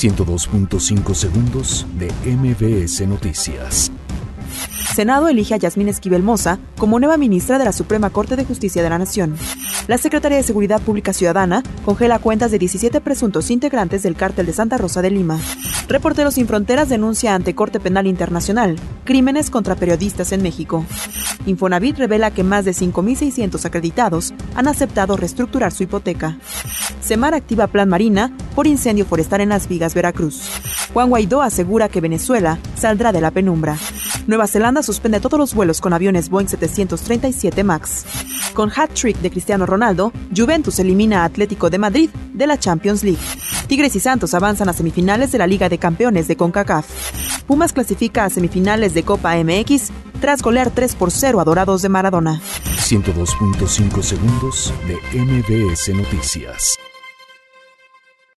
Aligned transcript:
102.5 0.00 1.14
segundos 1.14 1.86
de 1.98 2.10
MBS 2.24 3.06
Noticias. 3.06 3.92
Senado 4.94 5.28
elige 5.28 5.52
a 5.52 5.58
Yasmín 5.58 5.88
Esquivel 5.88 6.22
Moza 6.22 6.58
como 6.78 6.98
nueva 6.98 7.18
ministra 7.18 7.58
de 7.58 7.66
la 7.66 7.72
Suprema 7.72 8.08
Corte 8.08 8.34
de 8.34 8.46
Justicia 8.46 8.82
de 8.82 8.88
la 8.88 8.96
Nación. 8.96 9.36
La 9.88 9.98
Secretaría 9.98 10.38
de 10.38 10.42
Seguridad 10.42 10.80
Pública 10.80 11.12
Ciudadana 11.12 11.62
congela 11.84 12.18
cuentas 12.18 12.50
de 12.50 12.58
17 12.58 13.02
presuntos 13.02 13.50
integrantes 13.50 14.02
del 14.02 14.16
cártel 14.16 14.46
de 14.46 14.54
Santa 14.54 14.78
Rosa 14.78 15.02
de 15.02 15.10
Lima. 15.10 15.38
Reporteros 15.86 16.32
sin 16.34 16.46
Fronteras 16.46 16.88
denuncia 16.88 17.34
ante 17.34 17.54
Corte 17.54 17.78
Penal 17.78 18.06
Internacional 18.06 18.76
crímenes 19.04 19.50
contra 19.50 19.76
periodistas 19.76 20.32
en 20.32 20.40
México. 20.40 20.86
Infonavit 21.46 21.98
revela 21.98 22.30
que 22.30 22.44
más 22.44 22.64
de 22.64 22.72
5.600 22.72 23.64
acreditados 23.64 24.34
han 24.54 24.68
aceptado 24.68 25.16
reestructurar 25.16 25.72
su 25.72 25.82
hipoteca. 25.82 26.38
Semar 27.00 27.34
activa 27.34 27.66
plan 27.66 27.88
Marina 27.88 28.32
por 28.54 28.66
incendio 28.66 29.04
forestal 29.04 29.40
en 29.40 29.48
Las 29.48 29.68
Vigas, 29.68 29.94
Veracruz. 29.94 30.42
Juan 30.92 31.08
Guaidó 31.08 31.42
asegura 31.42 31.88
que 31.88 32.00
Venezuela 32.00 32.58
saldrá 32.76 33.12
de 33.12 33.20
la 33.20 33.30
penumbra. 33.30 33.76
Nueva 34.26 34.46
Zelanda 34.46 34.82
suspende 34.82 35.20
todos 35.20 35.38
los 35.38 35.54
vuelos 35.54 35.80
con 35.80 35.92
aviones 35.92 36.28
Boeing 36.28 36.48
737 36.48 37.64
MAX. 37.64 38.04
Con 38.54 38.70
hat-trick 38.70 39.18
de 39.18 39.30
Cristiano 39.30 39.66
Ronaldo, 39.66 40.12
Juventus 40.36 40.78
elimina 40.78 41.22
a 41.22 41.24
Atlético 41.24 41.70
de 41.70 41.78
Madrid 41.78 42.10
de 42.32 42.46
la 42.46 42.58
Champions 42.58 43.02
League. 43.02 43.18
Tigres 43.66 43.94
y 43.96 44.00
Santos 44.00 44.34
avanzan 44.34 44.68
a 44.68 44.72
semifinales 44.72 45.32
de 45.32 45.38
la 45.38 45.46
Liga 45.46 45.68
de 45.68 45.78
Campeones 45.78 46.28
de 46.28 46.36
CONCACAF. 46.36 47.44
Pumas 47.46 47.72
clasifica 47.72 48.24
a 48.24 48.30
semifinales 48.30 48.94
de 48.94 49.04
Copa 49.04 49.34
MX 49.36 49.90
tras 50.20 50.42
golear 50.42 50.70
3 50.70 50.94
por 50.94 51.10
0 51.10 51.40
a 51.40 51.44
Dorados 51.44 51.82
de 51.82 51.88
Maradona. 51.88 52.40
102.5 52.64 54.02
segundos 54.02 54.72
de 54.86 55.18
MBS 55.18 55.88
Noticias. 55.94 56.89